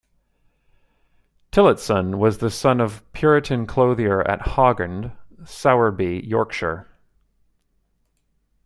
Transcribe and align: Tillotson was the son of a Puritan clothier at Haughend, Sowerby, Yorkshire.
Tillotson 1.51 2.17
was 2.17 2.39
the 2.39 2.49
son 2.49 2.81
of 2.81 3.01
a 3.01 3.03
Puritan 3.15 3.67
clothier 3.67 4.21
at 4.27 4.41
Haughend, 4.55 5.11
Sowerby, 5.45 6.23
Yorkshire. 6.25 6.87